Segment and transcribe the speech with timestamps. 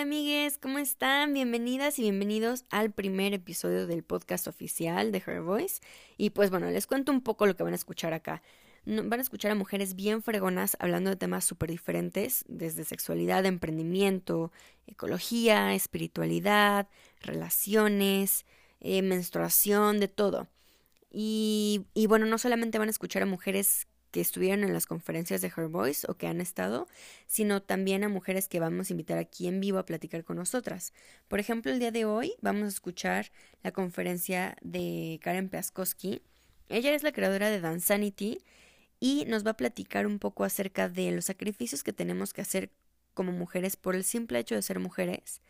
[0.00, 1.34] Hola amigues, ¿cómo están?
[1.34, 5.82] Bienvenidas y bienvenidos al primer episodio del podcast oficial de Her Voice.
[6.16, 8.40] Y pues bueno, les cuento un poco lo que van a escuchar acá.
[8.86, 14.52] Van a escuchar a mujeres bien fregonas hablando de temas súper diferentes, desde sexualidad, emprendimiento,
[14.86, 16.88] ecología, espiritualidad,
[17.20, 18.46] relaciones,
[18.80, 20.48] eh, menstruación, de todo.
[21.12, 25.40] Y, y bueno, no solamente van a escuchar a mujeres que estuvieron en las conferencias
[25.40, 26.88] de Her Voice o que han estado,
[27.26, 30.92] sino también a mujeres que vamos a invitar aquí en vivo a platicar con nosotras.
[31.28, 33.30] Por ejemplo, el día de hoy vamos a escuchar
[33.62, 36.22] la conferencia de Karen Piaskowski.
[36.68, 38.42] Ella es la creadora de Dansanity
[39.00, 42.70] y nos va a platicar un poco acerca de los sacrificios que tenemos que hacer
[43.14, 45.40] como mujeres por el simple hecho de ser mujeres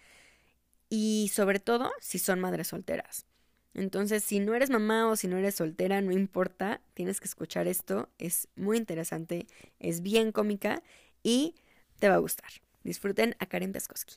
[0.90, 3.24] y sobre todo si son madres solteras.
[3.74, 7.68] Entonces, si no eres mamá o si no eres soltera, no importa, tienes que escuchar
[7.68, 9.46] esto, es muy interesante,
[9.78, 10.82] es bien cómica
[11.22, 11.54] y
[11.98, 12.50] te va a gustar.
[12.82, 14.16] Disfruten a Karen Piaskowski.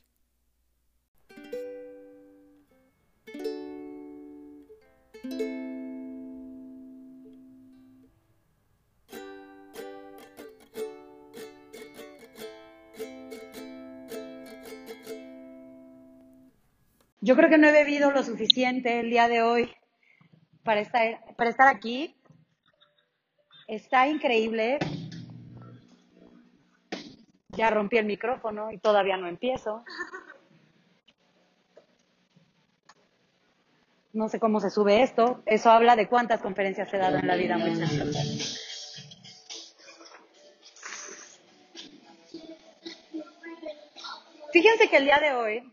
[17.26, 19.74] Yo creo que no he bebido lo suficiente el día de hoy
[20.66, 22.14] para estar, para estar aquí.
[23.66, 24.78] Está increíble.
[27.52, 29.86] Ya rompí el micrófono y todavía no empiezo.
[34.12, 35.44] No sé cómo se sube esto.
[35.46, 38.60] Eso habla de cuántas conferencias he dado en la vida, muchachos.
[44.52, 45.73] Fíjense que el día de hoy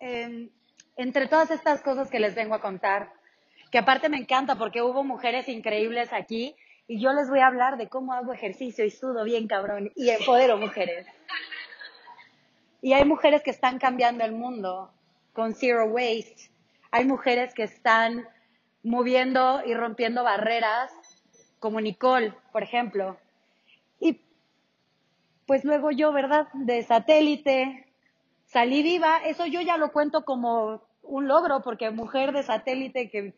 [0.00, 0.48] Em,
[0.96, 3.12] entre todas estas cosas que les vengo a contar,
[3.70, 6.56] que aparte me encanta porque hubo mujeres increíbles aquí
[6.88, 10.10] y yo les voy a hablar de cómo hago ejercicio y sudo bien cabrón y
[10.10, 11.06] empodero mujeres.
[12.82, 14.90] Y hay mujeres que están cambiando el mundo
[15.34, 16.50] con zero waste.
[16.90, 18.26] Hay mujeres que están
[18.82, 20.90] moviendo y rompiendo barreras,
[21.58, 23.18] como Nicole, por ejemplo.
[24.00, 24.20] Y
[25.46, 26.48] pues luego yo, ¿verdad?
[26.54, 27.89] De satélite,
[28.50, 33.34] salí viva, eso yo ya lo cuento como un logro, porque mujer de satélite que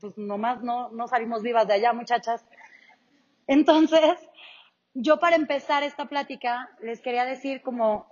[0.00, 2.44] pues nomás no, no salimos vivas de allá, muchachas.
[3.46, 4.18] Entonces,
[4.94, 8.06] yo para empezar esta plática les quería decir como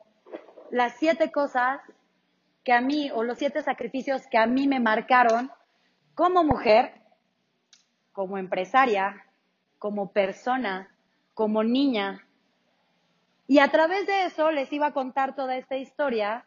[0.70, 1.80] las siete cosas
[2.64, 5.50] que a mí, o los siete sacrificios que a mí me marcaron
[6.14, 6.92] como mujer,
[8.12, 9.24] como empresaria,
[9.78, 10.88] como persona,
[11.34, 12.25] como niña,
[13.48, 16.44] y a través de eso les iba a contar toda esta historia,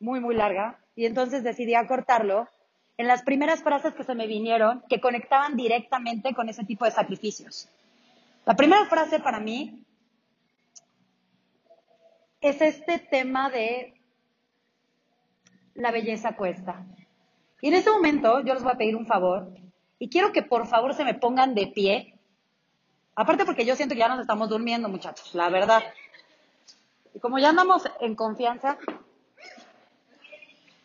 [0.00, 2.48] muy, muy larga, y entonces decidí acortarlo
[2.96, 6.92] en las primeras frases que se me vinieron que conectaban directamente con ese tipo de
[6.92, 7.68] sacrificios.
[8.46, 9.84] La primera frase para mí
[12.40, 13.94] es este tema de
[15.74, 16.84] la belleza cuesta.
[17.60, 19.48] Y en este momento yo les voy a pedir un favor
[19.98, 22.13] y quiero que por favor se me pongan de pie
[23.16, 25.82] Aparte porque yo siento que ya nos estamos durmiendo, muchachos, la verdad.
[27.14, 28.76] Y como ya andamos en confianza,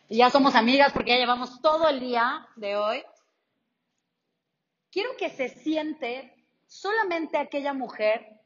[0.08, 3.02] y ya somos amigas porque ya llevamos todo el día de hoy,
[4.92, 6.34] quiero que se siente
[6.66, 8.40] solamente aquella mujer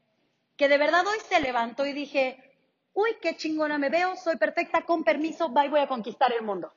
[0.57, 2.57] que de verdad hoy se levantó y dije,
[2.93, 6.73] uy, qué chingona me veo, soy perfecta, con permiso, bye, voy a conquistar el mundo.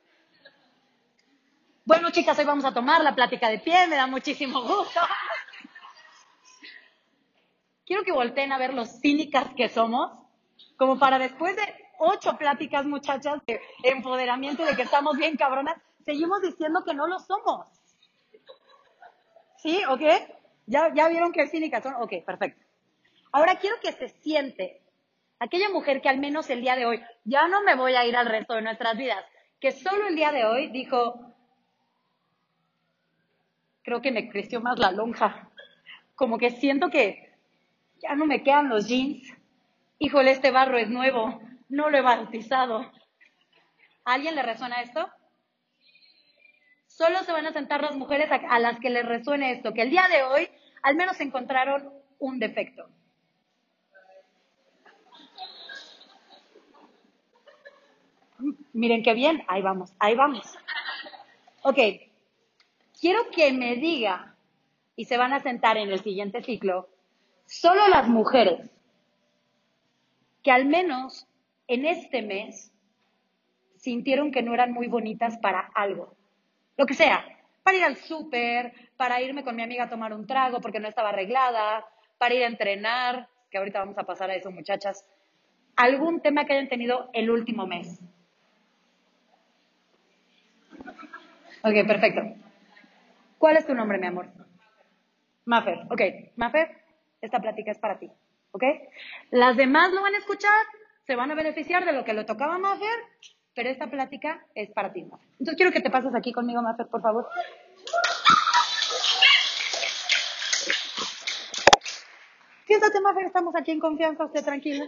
[1.85, 4.99] Bueno, chicas, hoy vamos a tomar la plática de pie, me da muchísimo gusto
[7.89, 10.11] quiero que volteen a ver los cínicas que somos,
[10.77, 11.63] como para después de
[11.97, 17.17] ocho pláticas, muchachas, de empoderamiento, de que estamos bien cabronas, seguimos diciendo que no lo
[17.17, 17.67] somos.
[19.57, 19.81] ¿Sí?
[19.89, 20.01] ¿Ok?
[20.67, 21.95] ¿Ya, ya vieron que cínicas son?
[21.95, 22.63] Ok, perfecto.
[23.31, 24.83] Ahora quiero que se siente
[25.39, 28.15] aquella mujer que al menos el día de hoy, ya no me voy a ir
[28.15, 29.25] al resto de nuestras vidas,
[29.59, 31.33] que solo el día de hoy dijo,
[33.81, 35.49] creo que me creció más la lonja.
[36.13, 37.28] Como que siento que
[38.01, 39.33] ya no me quedan los jeans.
[39.99, 42.79] Híjole, este barro es nuevo, no lo he bautizado.
[44.05, 45.09] ¿A alguien le resuena esto?
[46.87, 49.89] Solo se van a sentar las mujeres a, las que les resuene esto, que el
[49.89, 50.49] día de hoy
[50.81, 52.89] al menos encontraron un defecto.
[58.73, 60.57] Miren qué bien, ahí vamos, ahí vamos.
[61.63, 61.77] Ok,
[62.99, 64.35] quiero que me diga,
[64.95, 66.89] y se van a sentar en el siguiente ciclo,
[67.49, 68.69] Solo las mujeres
[70.43, 71.27] que al menos
[71.67, 72.71] en este mes
[73.75, 76.15] sintieron que no eran muy bonitas para algo.
[76.77, 77.25] Lo que sea,
[77.63, 80.87] para ir al súper, para irme con mi amiga a tomar un trago porque no
[80.87, 81.87] estaba arreglada,
[82.19, 85.03] para ir a entrenar, que ahorita vamos a pasar a eso muchachas.
[85.75, 87.99] algún tema que hayan tenido el último mes.
[91.63, 92.21] Ok, perfecto.
[93.39, 94.27] ¿Cuál es tu nombre, mi amor?
[95.45, 95.79] Maffer.
[95.89, 96.01] Ok,
[96.35, 96.78] Maffer,
[97.21, 98.11] esta plática es para ti.
[98.51, 98.63] ¿Ok?
[99.31, 100.65] Las demás lo van a escuchar,
[101.05, 102.99] se van a beneficiar de lo que le tocaba a Maffer,
[103.53, 105.27] pero esta plática es para ti, Maffer.
[105.33, 107.27] Entonces quiero que te pases aquí conmigo, Maffer, por favor.
[112.65, 114.87] Siéntate, Maffer, estamos aquí en confianza, usted tranquila.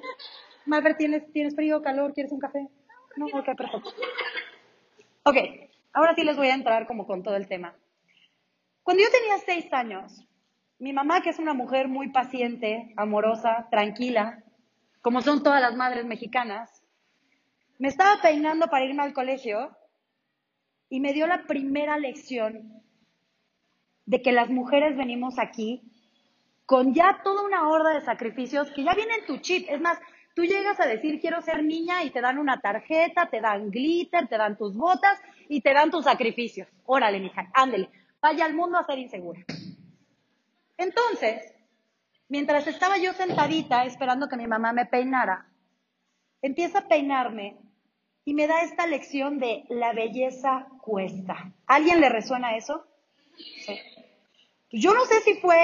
[0.66, 2.14] Maffer, ¿tienes, ¿tienes frío, calor?
[2.14, 2.68] ¿Quieres un café?
[3.16, 3.92] No, ok, perfecto.
[5.24, 5.36] Ok,
[5.94, 7.76] ahora sí les voy a entrar como con todo el tema.
[8.84, 10.24] Cuando yo tenía seis años,
[10.82, 14.44] mi mamá, que es una mujer muy paciente, amorosa, tranquila,
[15.04, 16.84] como son todas las madres mexicanas,
[17.78, 19.78] me estaba peinando para irme al colegio
[20.90, 22.82] y me dio la primera lección
[24.08, 25.84] de que las mujeres venimos aquí
[26.66, 29.68] con ya toda una horda de sacrificios que ya vienen en tu chip.
[29.70, 30.00] Es más,
[30.34, 34.28] tú llegas a decir quiero ser niña y te dan una tarjeta, te dan glitter,
[34.28, 36.68] te dan tus botas y te dan tus sacrificios.
[36.86, 39.46] Órale, mija, ándele, vaya al mundo a ser insegura.
[40.82, 41.54] Entonces,
[42.28, 45.46] mientras estaba yo sentadita esperando que mi mamá me peinara,
[46.42, 47.60] empieza a peinarme
[48.26, 51.54] y me da esta lección de la belleza cuesta.
[51.68, 52.88] ¿Alguien le resuena eso?
[53.38, 53.80] Sí.
[54.72, 55.62] Yo no sé si fue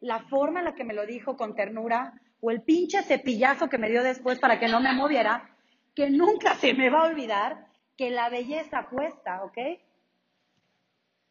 [0.00, 3.78] la forma en la que me lo dijo con ternura o el pinche cepillazo que
[3.78, 5.50] me dio después para que no me moviera,
[5.96, 7.66] que nunca se me va a olvidar
[7.96, 9.58] que la belleza cuesta, ¿ok?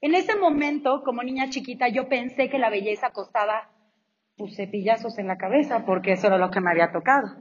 [0.01, 3.69] En ese momento, como niña chiquita, yo pensé que la belleza costaba
[4.35, 7.37] pues, cepillazos en la cabeza, porque eso era lo que me había tocado.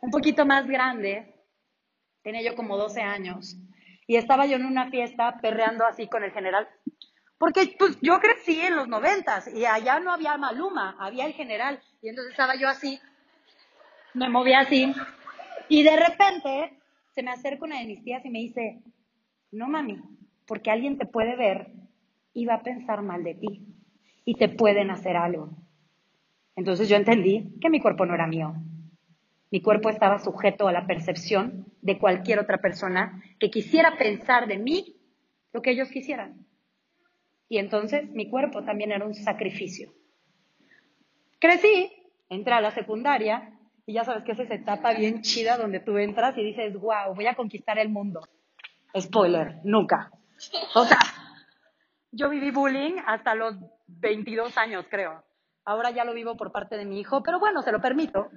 [0.00, 1.34] Un poquito más grande,
[2.22, 3.58] tenía yo como 12 años,
[4.06, 6.68] y estaba yo en una fiesta perreando así con el general.
[7.38, 11.82] Porque pues yo crecí en los noventas y allá no había Maluma, había el general.
[12.00, 12.98] Y entonces estaba yo así,
[14.14, 14.94] me movía así.
[15.68, 16.80] Y de repente
[17.14, 18.82] se me acerca una de mis tías y me dice,
[19.50, 20.00] no mami,
[20.46, 21.72] porque alguien te puede ver
[22.32, 23.66] y va a pensar mal de ti
[24.24, 25.50] y te pueden hacer algo.
[26.54, 28.54] Entonces yo entendí que mi cuerpo no era mío.
[29.50, 34.58] Mi cuerpo estaba sujeto a la percepción de cualquier otra persona que quisiera pensar de
[34.58, 34.96] mí
[35.52, 36.46] lo que ellos quisieran.
[37.48, 39.92] Y entonces mi cuerpo también era un sacrificio.
[41.38, 41.90] Crecí,
[42.28, 43.56] entré a la secundaria
[43.86, 47.14] y ya sabes que es esa etapa bien chida donde tú entras y dices, wow,
[47.14, 48.20] voy a conquistar el mundo.
[48.98, 50.10] Spoiler, nunca.
[50.74, 50.98] O sea,
[52.12, 53.54] yo viví bullying hasta los
[53.86, 55.22] 22 años, creo.
[55.64, 58.28] Ahora ya lo vivo por parte de mi hijo, pero bueno, se lo permito.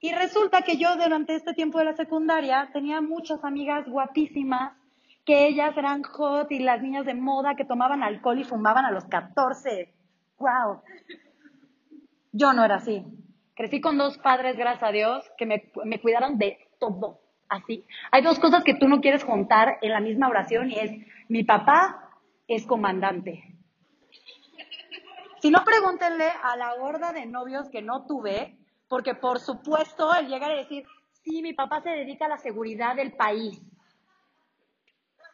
[0.00, 4.72] Y resulta que yo durante este tiempo de la secundaria tenía muchas amigas guapísimas,
[5.26, 8.90] que ellas eran hot y las niñas de moda que tomaban alcohol y fumaban a
[8.90, 9.92] los 14.
[10.38, 10.80] ¡Wow!
[12.32, 13.04] Yo no era así.
[13.54, 17.19] Crecí con dos padres, gracias a Dios, que me, me cuidaron de todo
[17.50, 17.84] así.
[18.10, 20.92] Hay dos cosas que tú no quieres juntar en la misma oración y es,
[21.28, 22.10] mi papá
[22.46, 23.44] es comandante.
[25.42, 28.58] Si no, pregúntenle a la gorda de novios que no tuve,
[28.88, 30.84] porque por supuesto el llegar a decir,
[31.24, 33.60] sí, mi papá se dedica a la seguridad del país.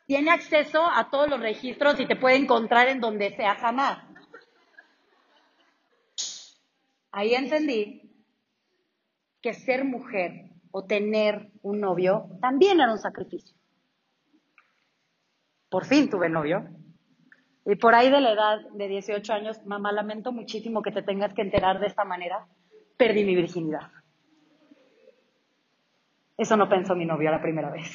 [0.06, 3.98] Tiene acceso a todos los registros y te puede encontrar en donde sea jamás.
[7.10, 8.02] Ahí entendí
[9.43, 13.56] que ser mujer o tener un novio también era un sacrificio.
[15.69, 16.69] Por fin tuve novio.
[17.65, 21.35] Y por ahí de la edad de 18 años, mamá, lamento muchísimo que te tengas
[21.35, 22.46] que enterar de esta manera.
[22.96, 23.91] Perdí mi virginidad.
[26.37, 27.91] Eso no pensó mi novio la primera vez.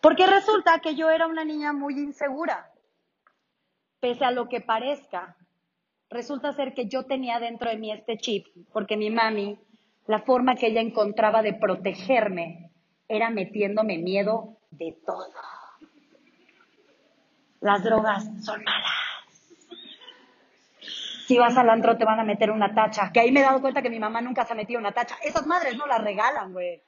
[0.00, 2.72] Porque resulta que yo era una niña muy insegura.
[4.00, 5.36] Pese a lo que parezca,
[6.08, 9.58] resulta ser que yo tenía dentro de mí este chip, porque mi mami
[10.08, 12.72] la forma que ella encontraba de protegerme
[13.08, 15.30] era metiéndome miedo de todo.
[17.60, 18.90] Las drogas son malas.
[21.26, 23.12] Si vas al antro te van a meter una tacha.
[23.12, 25.18] Que ahí me he dado cuenta que mi mamá nunca se ha metido una tacha.
[25.22, 26.82] Esas madres no las regalan, güey.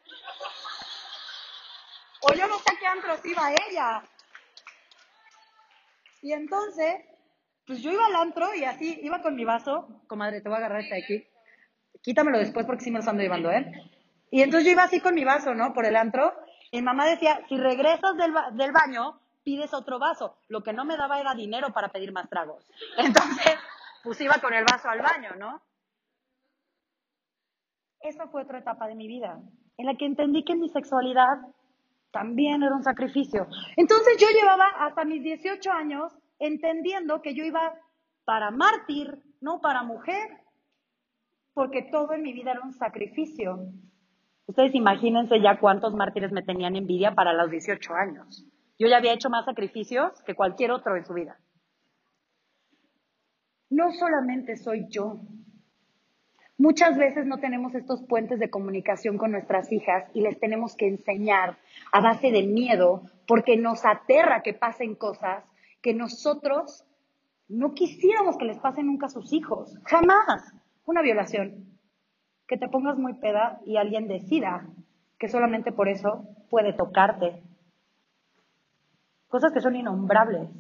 [2.23, 4.03] O yo no sé qué antro iba ella.
[6.23, 7.05] Y entonces,
[7.67, 10.05] pues yo iba al antro y así, iba con mi vaso.
[10.07, 11.30] Comadre, te voy a agarrar esta de aquí
[12.03, 13.71] quítamelo después porque sí me lo están llevando, ¿eh?
[14.31, 15.73] Y entonces yo iba así con mi vaso, ¿no?
[15.73, 16.33] Por el antro.
[16.71, 20.37] Y mamá decía, si regresas del, del baño, pides otro vaso.
[20.49, 22.65] Lo que no me daba era dinero para pedir más tragos.
[22.97, 23.59] Entonces,
[24.03, 25.61] pues iba con el vaso al baño, ¿no?
[28.01, 29.39] Esa fue otra etapa de mi vida,
[29.77, 31.39] en la que entendí que mi sexualidad
[32.13, 33.47] también era un sacrificio.
[33.77, 37.75] Entonces yo llevaba hasta mis 18 años entendiendo que yo iba
[38.25, 40.41] para mártir, no para mujer
[41.61, 43.69] porque todo en mi vida era un sacrificio.
[44.47, 48.47] Ustedes imagínense ya cuántos mártires me tenían envidia para los 18 años.
[48.79, 51.39] Yo ya había hecho más sacrificios que cualquier otro en su vida.
[53.69, 55.21] No solamente soy yo.
[56.57, 60.89] Muchas veces no tenemos estos puentes de comunicación con nuestras hijas y les tenemos que
[60.89, 61.59] enseñar
[61.93, 65.45] a base de miedo porque nos aterra que pasen cosas
[65.83, 66.87] que nosotros
[67.49, 69.79] no quisiéramos que les pasen nunca a sus hijos.
[69.85, 70.55] Jamás.
[70.91, 71.79] Una violación
[72.49, 74.67] que te pongas muy peda y alguien decida
[75.21, 77.45] que solamente por eso puede tocarte.
[79.29, 80.51] Cosas que son innombrables.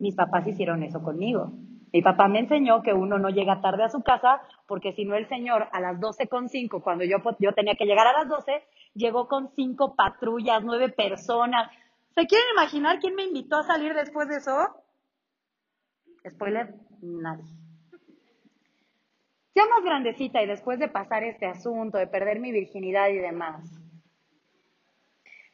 [0.00, 1.52] Mis papás hicieron eso conmigo.
[1.92, 5.14] Mi papá me enseñó que uno no llega tarde a su casa porque si no
[5.14, 9.28] el señor a las 12.5, cuando yo, yo tenía que llegar a las 12, llegó
[9.28, 11.70] con cinco patrullas, nueve personas.
[12.16, 14.58] ¿Se quieren imaginar quién me invitó a salir después de eso?
[16.28, 17.61] Spoiler, nadie.
[19.54, 23.62] Ya más grandecita y después de pasar este asunto, de perder mi virginidad y demás,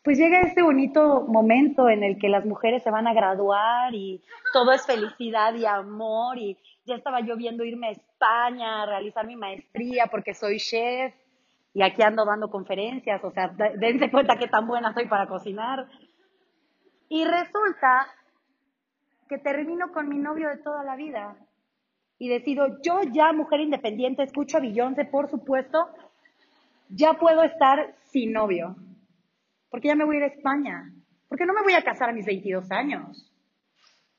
[0.05, 4.23] pues llega este bonito momento en el que las mujeres se van a graduar y
[4.53, 9.27] todo es felicidad y amor y ya estaba yo viendo irme a España a realizar
[9.27, 11.15] mi maestría porque soy chef
[11.75, 15.87] y aquí ando dando conferencias, o sea, dense cuenta qué tan buena soy para cocinar.
[17.09, 18.07] Y resulta
[19.29, 21.37] que termino con mi novio de toda la vida,
[22.19, 25.89] y decido, yo ya mujer independiente, escucho a Beyoncé, por supuesto,
[26.89, 28.77] ya puedo estar sin novio,
[29.71, 30.93] porque ya me voy a ir a España,
[31.29, 33.31] porque no me voy a casar a mis 22 años.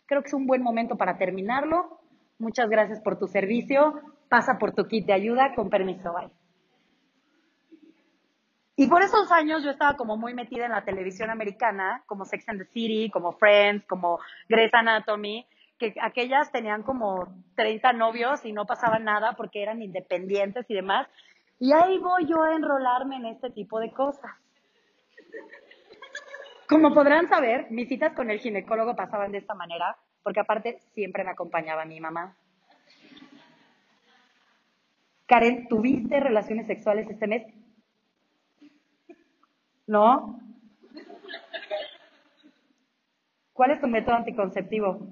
[0.06, 2.00] Creo que es un buen momento para terminarlo.
[2.38, 4.02] Muchas gracias por tu servicio.
[4.28, 5.54] Pasa por tu kit de ayuda.
[5.54, 6.30] Con permiso, bye.
[8.76, 12.48] Y por esos años yo estaba como muy metida en la televisión americana, como Sex
[12.48, 15.46] and the City, como Friends, como Grey's Anatomy
[15.80, 21.08] que aquellas tenían como 30 novios y no pasaba nada porque eran independientes y demás.
[21.58, 24.32] Y ahí voy yo a enrolarme en este tipo de cosas.
[26.68, 31.24] Como podrán saber, mis citas con el ginecólogo pasaban de esta manera, porque aparte siempre
[31.24, 32.36] me acompañaba mi mamá.
[35.26, 37.54] Karen, ¿tuviste relaciones sexuales este mes?
[39.88, 40.40] ¿No?
[43.54, 45.08] ¿Cuál es tu método anticonceptivo?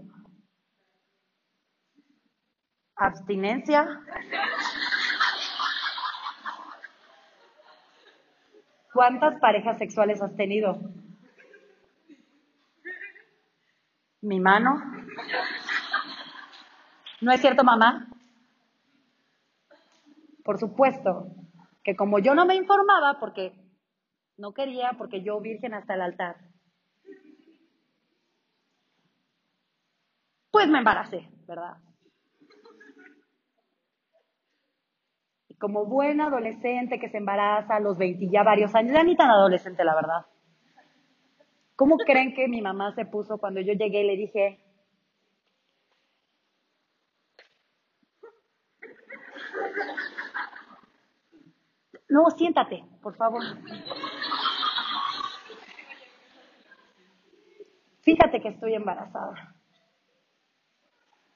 [2.97, 4.01] Abstinencia.
[8.93, 10.79] ¿Cuántas parejas sexuales has tenido?
[14.21, 14.81] Mi mano.
[17.21, 18.07] ¿No es cierto, mamá?
[20.43, 21.27] Por supuesto
[21.83, 23.53] que como yo no me informaba, porque
[24.37, 26.37] no quería, porque yo virgen hasta el altar,
[30.51, 31.77] pues me embaracé, ¿verdad?
[35.59, 39.29] Como buena adolescente que se embaraza a los 20 ya varios años, ya ni tan
[39.29, 40.25] adolescente, la verdad.
[41.75, 44.59] ¿Cómo creen que mi mamá se puso cuando yo llegué y le dije,
[52.09, 53.43] no, siéntate, por favor.
[58.01, 59.56] Fíjate que estoy embarazada.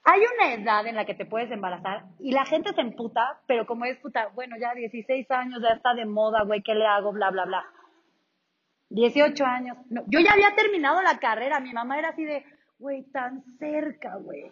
[0.04, 3.68] Hay una edad en la que te puedes embarazar y la gente se emputa, pero
[3.68, 7.12] como es puta, bueno, ya 16 años, ya está de moda, güey, ¿qué le hago?
[7.12, 7.66] Bla, bla, bla.
[8.90, 9.78] 18 años.
[9.90, 12.44] No, yo ya había terminado la carrera, mi mamá era así de,
[12.80, 14.50] güey, tan cerca, güey.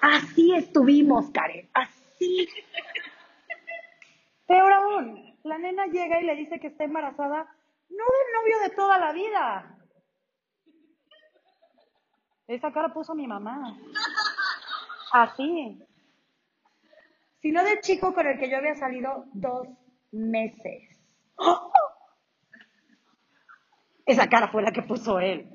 [0.00, 2.48] Así estuvimos, Karen, así.
[4.46, 7.46] Peor aún, la nena llega y le dice que está embarazada,
[7.90, 9.77] no del novio de toda la vida,
[12.48, 13.76] esa cara puso mi mamá.
[15.12, 15.78] Así.
[17.40, 19.68] Sino del chico con el que yo había salido dos
[20.10, 20.98] meses.
[24.06, 25.54] Esa cara fue la que puso él.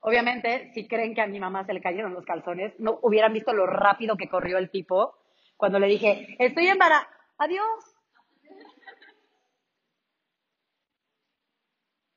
[0.00, 3.54] Obviamente, si creen que a mi mamá se le cayeron los calzones, no hubieran visto
[3.54, 5.14] lo rápido que corrió el tipo
[5.56, 7.08] cuando le dije, estoy embarazada,
[7.38, 7.96] adiós.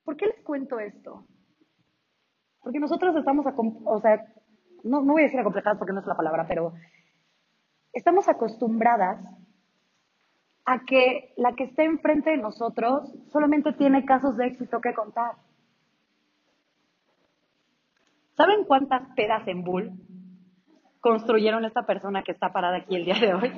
[0.04, 1.26] ¿Por qué les cuento esto?
[2.62, 3.46] Porque nosotros estamos,
[3.84, 4.24] o sea,
[4.84, 6.72] no, no voy a decir acomplejadas porque no es la palabra, pero
[7.92, 9.20] estamos acostumbradas
[10.64, 15.36] a que la que esté enfrente de nosotros solamente tiene casos de éxito que contar.
[18.36, 19.92] ¿Saben cuántas pedas en Bull
[21.00, 23.50] construyeron esta persona que está parada aquí el día de hoy?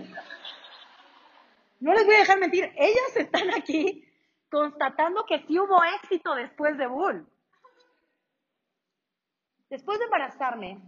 [1.81, 4.05] No les voy a dejar mentir, ellas están aquí
[4.51, 7.27] constatando que sí hubo éxito después de Bull.
[9.71, 10.83] Después de embarazarme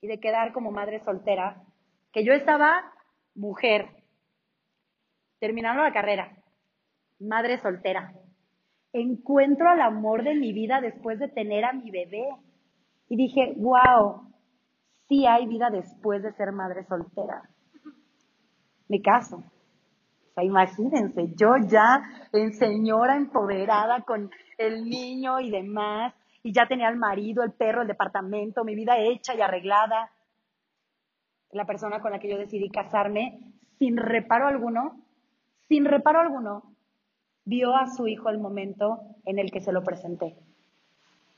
[0.00, 1.62] y de quedar como madre soltera,
[2.12, 2.92] que yo estaba
[3.36, 3.88] mujer,
[5.38, 6.36] terminando la carrera,
[7.20, 8.12] madre soltera.
[8.92, 12.28] Encuentro al amor de mi vida después de tener a mi bebé.
[13.08, 14.32] Y dije, wow,
[15.08, 17.48] sí hay vida después de ser madre soltera.
[18.88, 19.36] Me caso.
[19.36, 26.14] O sea, imagínense, yo ya en señora empoderada con el niño y demás,
[26.44, 30.12] y ya tenía al marido, el perro, el departamento, mi vida hecha y arreglada.
[31.50, 33.40] La persona con la que yo decidí casarme,
[33.78, 35.00] sin reparo alguno,
[35.68, 36.62] sin reparo alguno,
[37.46, 40.36] vio a su hijo el momento en el que se lo presenté.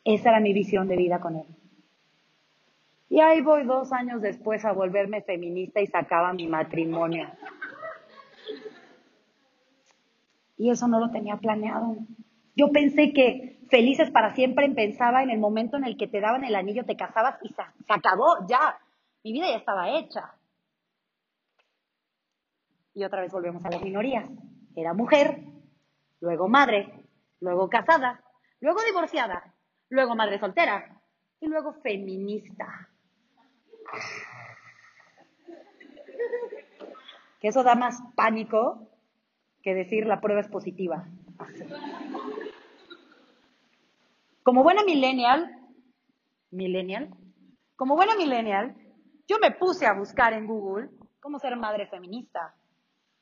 [0.05, 1.47] Esa era mi visión de vida con él.
[3.09, 7.29] Y ahí voy dos años después a volverme feminista y sacaba mi matrimonio.
[10.59, 11.97] Y eso no lo tenía planeado.
[12.57, 16.45] Yo pensé que felices para siempre pensaba en el momento en el que te daban
[16.45, 18.79] el anillo, te casabas y se, acabó, ya.
[19.25, 20.35] Mi vida ya estaba hecha.
[22.95, 24.29] Y otra vez volvemos a las minorías.
[24.75, 25.43] Era mujer,
[26.21, 26.93] luego madre,
[27.41, 28.23] luego casada,
[28.61, 29.55] luego divorciada,
[29.89, 31.01] luego madre soltera
[31.41, 32.89] y luego feminista.
[37.41, 38.89] Que eso da más pánico
[39.63, 41.07] que decir la prueba es positiva.
[44.47, 45.51] Como buena millennial,
[46.53, 47.09] millennial,
[47.75, 48.77] como buena millennial,
[49.27, 50.89] yo me puse a buscar en Google
[51.19, 52.55] cómo ser madre feminista.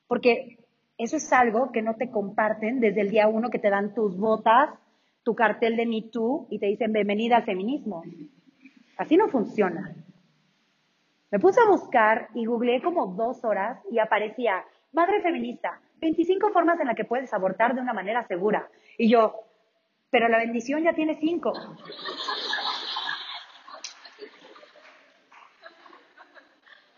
[0.07, 0.59] Porque
[0.99, 4.19] eso es algo que no te comparten desde el día uno que te dan tus
[4.19, 4.69] botas,
[5.23, 8.03] tu cartel de Me Too y te dicen bienvenida al feminismo.
[8.99, 9.97] Así no funciona.
[11.31, 14.63] Me puse a buscar y googleé como dos horas y aparecía
[14.93, 18.69] madre feminista, 25 formas en las que puedes abortar de una manera segura.
[18.99, 19.44] Y yo,
[20.15, 21.53] pero la bendición ya tiene cinco.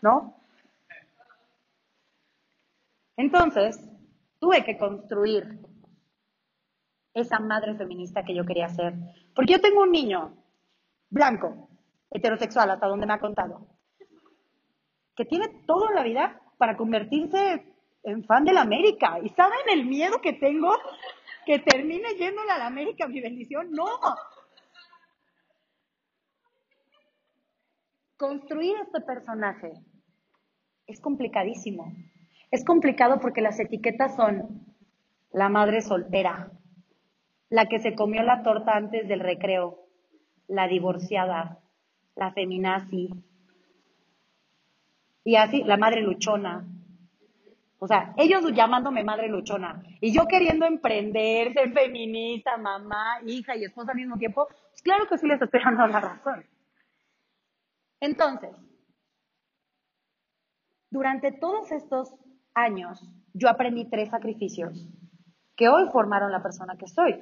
[0.03, 0.39] ¿No?
[3.15, 3.81] Entonces,
[4.37, 5.47] tuve que construir
[7.15, 8.93] esa madre feminista que yo quería ser.
[9.33, 10.37] Porque yo tengo un niño
[11.09, 11.69] blanco,
[12.11, 13.65] heterosexual, hasta donde me ha contado,
[15.15, 17.65] que tiene todo en la vida para convertirse
[18.03, 19.17] en fan de la América.
[19.23, 20.71] ¿Y saben el miedo que tengo
[21.47, 23.71] que termine yéndole a la América mi bendición?
[23.71, 23.85] No.
[28.17, 29.71] Construir este personaje
[30.87, 31.93] es complicadísimo.
[32.51, 34.65] Es complicado porque las etiquetas son
[35.31, 36.51] la madre soltera,
[37.49, 39.87] la que se comió la torta antes del recreo,
[40.49, 41.59] la divorciada,
[42.15, 43.09] la feminazi,
[45.23, 46.65] y así, la madre luchona.
[47.79, 53.65] O sea, ellos llamándome madre luchona y yo queriendo emprender, ser feminista, mamá, hija y
[53.65, 56.43] esposa al mismo tiempo, pues claro que sí les estoy dando la razón.
[57.99, 58.55] Entonces,
[60.89, 62.15] durante todos estos
[62.53, 64.87] años, yo aprendí tres sacrificios
[65.55, 67.19] que hoy formaron la persona que soy.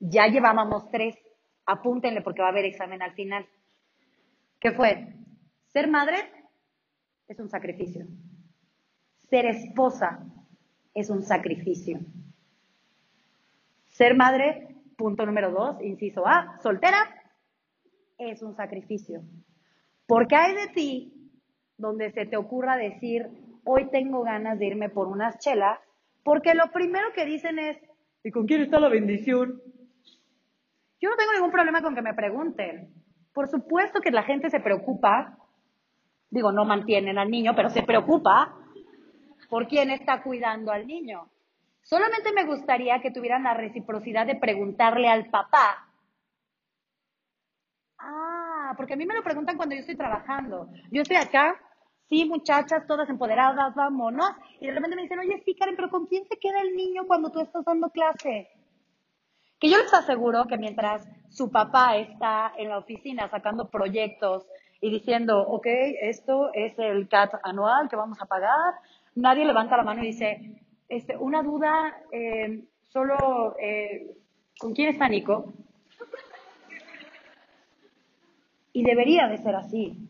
[0.00, 1.16] Ya llevábamos tres,
[1.66, 3.46] apúntenle porque va a haber examen al final.
[4.60, 5.14] ¿Qué fue?
[5.66, 6.16] Ser madre
[7.26, 8.06] es un sacrificio.
[9.30, 10.20] Ser esposa
[10.94, 12.00] es un sacrificio.
[13.88, 16.98] Ser madre, punto número dos, inciso A, soltera,
[18.16, 19.22] es un sacrificio.
[20.06, 21.30] Porque hay de ti
[21.76, 23.28] donde se te ocurra decir,
[23.64, 25.78] hoy tengo ganas de irme por unas chelas,
[26.24, 27.76] porque lo primero que dicen es,
[28.24, 29.60] ¿y con quién está la bendición?
[31.00, 32.92] Yo no tengo ningún problema con que me pregunten.
[33.32, 35.38] Por supuesto que la gente se preocupa,
[36.30, 38.56] digo, no mantienen al niño, pero se preocupa
[39.48, 41.28] por quién está cuidando al niño.
[41.82, 45.88] Solamente me gustaría que tuvieran la reciprocidad de preguntarle al papá.
[47.98, 50.68] Ah, porque a mí me lo preguntan cuando yo estoy trabajando.
[50.90, 51.58] Yo estoy acá
[52.08, 54.30] sí, muchachas, todas empoderadas, vámonos.
[54.60, 57.06] Y de repente me dicen, oye, sí, Karen, pero ¿con quién se queda el niño
[57.06, 58.48] cuando tú estás dando clase?
[59.60, 64.46] Que yo les aseguro que mientras su papá está en la oficina sacando proyectos
[64.80, 65.66] y diciendo, ok,
[66.00, 68.74] esto es el CAT anual que vamos a pagar,
[69.20, 74.16] nadie levanta la mano y dice, este, una duda, eh, solo, eh,
[74.58, 75.52] ¿con quién está Nico?
[78.72, 80.08] Y debería de ser así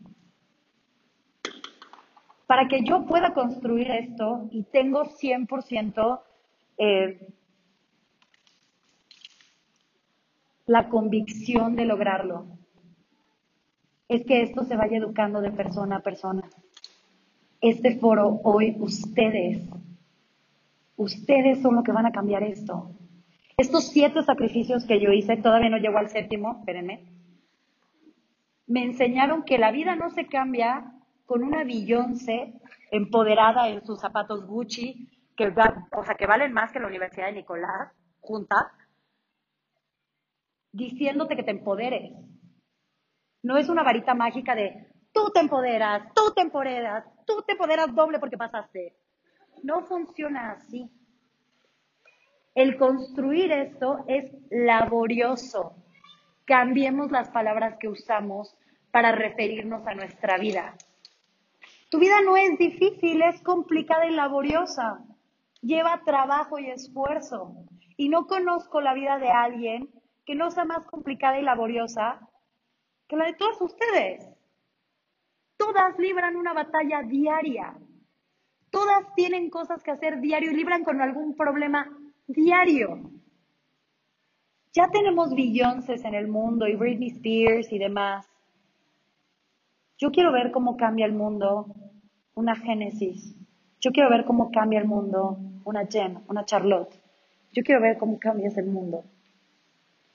[2.49, 6.21] para que yo pueda construir esto y tengo 100%
[6.79, 7.27] eh,
[10.65, 12.47] la convicción de lograrlo,
[14.07, 16.41] es que esto se vaya educando de persona a persona.
[17.61, 19.67] Este foro hoy, ustedes,
[20.95, 22.91] ustedes son los que van a cambiar esto.
[23.57, 27.11] Estos siete sacrificios que yo hice, todavía no llego al séptimo, espérenme.
[28.67, 30.93] me enseñaron que la vida no se cambia
[31.25, 32.53] con una Beyoncé
[32.91, 37.33] empoderada en sus zapatos Gucci, que, o sea, que valen más que la Universidad de
[37.33, 37.91] Nicolás,
[38.21, 38.71] junta,
[40.71, 42.13] diciéndote que te empoderes.
[43.41, 47.93] No es una varita mágica de tú te empoderas, tú te empoderas, tú te empoderas
[47.93, 48.95] doble porque pasaste.
[49.63, 50.89] No funciona así.
[52.55, 55.75] El construir esto es laborioso.
[56.45, 58.57] Cambiemos las palabras que usamos
[58.91, 60.75] para referirnos a nuestra vida.
[61.91, 64.99] Tu vida no es difícil, es complicada y laboriosa.
[65.61, 67.53] Lleva trabajo y esfuerzo.
[67.95, 69.89] Y no conozco la vida de alguien
[70.25, 72.19] que no sea más complicada y laboriosa
[73.07, 74.38] que la de todos ustedes.
[75.59, 77.75] Todas libran una batalla diaria.
[78.71, 81.85] Todas tienen cosas que hacer diario y libran con algún problema
[82.27, 83.11] diario.
[84.71, 88.25] Ya tenemos Beyoncé en el mundo y Britney Spears y demás.
[89.97, 91.65] Yo quiero ver cómo cambia el mundo
[92.35, 93.35] una Génesis.
[93.81, 96.95] Yo quiero ver cómo cambia el mundo una Jen, una Charlotte.
[97.51, 99.03] Yo quiero ver cómo cambia el mundo.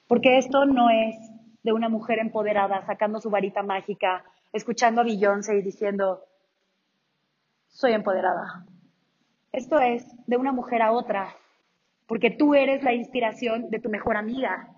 [0.09, 1.17] Porque esto no es
[1.63, 6.25] de una mujer empoderada sacando su varita mágica, escuchando a Beyoncé y diciendo,
[7.69, 8.65] soy empoderada.
[9.53, 11.35] Esto es de una mujer a otra,
[12.07, 14.69] porque tú eres la inspiración de tu mejor amiga,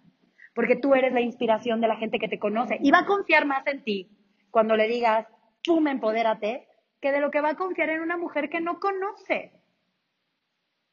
[0.55, 3.47] porque tú eres la inspiración de la gente que te conoce y va a confiar
[3.47, 4.11] más en ti
[4.51, 5.27] cuando le digas,
[5.63, 6.67] pum, empodérate,
[7.01, 9.53] que de lo que va a confiar en una mujer que no conoce.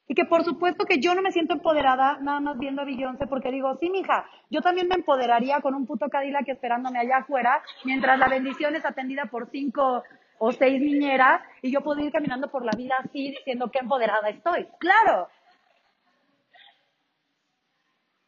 [0.08, 3.26] Y que por supuesto que yo no me siento empoderada nada más viendo a Beyoncé
[3.28, 7.64] porque digo, sí, mija, yo también me empoderaría con un puto Cadillac esperándome allá afuera
[7.86, 10.04] mientras la bendición es atendida por cinco
[10.40, 14.30] o seis niñeras y yo puedo ir caminando por la vida así diciendo qué empoderada
[14.30, 14.68] estoy.
[14.80, 15.30] ¡Claro!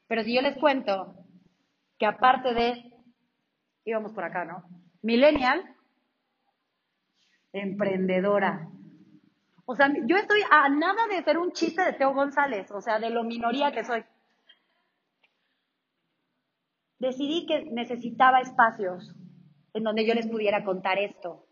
[0.08, 1.16] Pero si yo les cuento
[1.98, 2.94] que aparte de,
[3.86, 4.64] íbamos por acá, ¿no?
[5.02, 5.76] Millennial,
[7.52, 8.70] emprendedora.
[9.66, 13.00] O sea, yo estoy a nada de ser un chiste de Teo González, o sea,
[13.00, 14.04] de lo minoría que soy.
[17.00, 19.16] Decidí que necesitaba espacios
[19.74, 21.46] en donde yo les pudiera contar esto.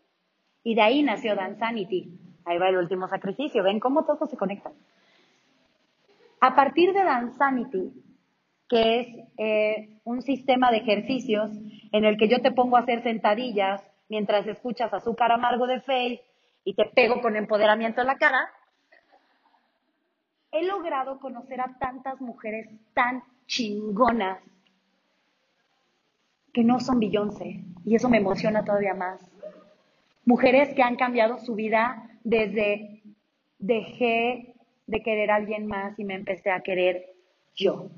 [0.62, 2.18] Y de ahí nació Danzanity.
[2.46, 3.62] Ahí va el último sacrificio.
[3.62, 4.72] ¿Ven cómo todo se conecta?
[6.40, 7.92] A partir de Danzanity,
[8.68, 9.06] que es
[9.38, 11.50] eh, un sistema de ejercicios
[11.92, 16.20] en el que yo te pongo a hacer sentadillas mientras escuchas azúcar amargo de Faith
[16.64, 18.50] y te pego con empoderamiento en la cara,
[20.50, 24.38] he logrado conocer a tantas mujeres tan chingonas
[26.52, 27.64] que no son Beyoncé.
[27.84, 29.20] Y eso me emociona todavía más.
[30.24, 33.02] Mujeres que han cambiado su vida desde
[33.58, 34.54] dejé
[34.86, 37.14] de querer a alguien más y me empecé a querer
[37.54, 37.88] yo.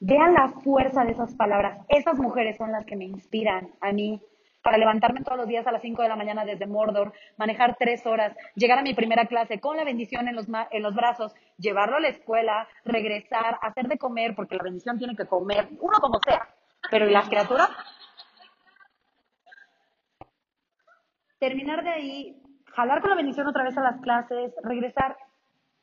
[0.00, 1.84] Vean la fuerza de esas palabras.
[1.88, 4.22] Esas mujeres son las que me inspiran a mí
[4.62, 8.04] para levantarme todos los días a las 5 de la mañana desde Mordor, manejar tres
[8.06, 11.96] horas, llegar a mi primera clase con la bendición en los, en los brazos, llevarlo
[11.96, 16.18] a la escuela, regresar, hacer de comer, porque la bendición tiene que comer, uno como
[16.20, 16.48] sea,
[16.90, 17.70] pero ¿y las criaturas?
[21.38, 22.42] Terminar de ahí,
[22.74, 25.16] jalar con la bendición otra vez a las clases, regresar.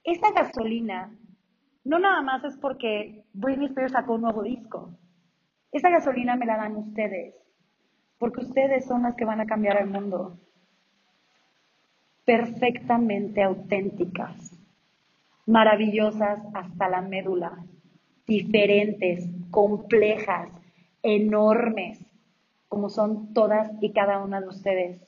[0.04, 1.12] Esa gasolina
[1.86, 4.90] no nada más es porque Britney Spears sacó un nuevo disco.
[5.72, 7.36] Esa gasolina me la dan ustedes,
[8.26, 10.40] porque ustedes son las que van a cambiar el mundo.
[12.26, 14.58] Perfectamente auténticas,
[15.46, 17.64] maravillosas hasta la médula,
[18.26, 20.50] diferentes, complejas,
[21.04, 22.04] enormes,
[22.68, 25.08] como son todas y cada una de ustedes.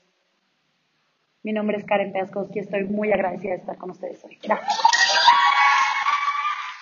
[1.41, 2.13] Mi nombre es Karen
[2.53, 4.37] y estoy muy agradecida de estar con ustedes hoy.
[4.43, 4.86] Gracias.